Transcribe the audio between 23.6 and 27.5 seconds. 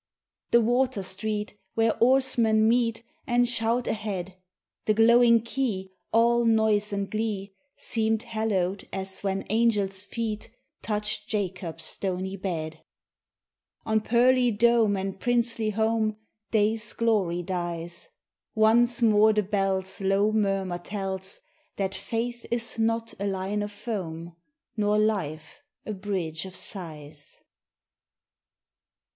of foam Nor life a bridge of sighs.